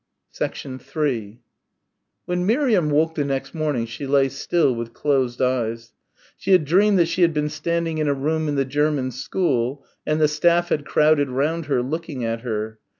[0.33, 1.39] 3
[2.25, 5.93] When Miriam woke the next morning she lay still with closed eyes.
[6.35, 9.85] She had dreamed that she had been standing in a room in the German school
[10.03, 12.79] and the staff had crowded round her, looking at her.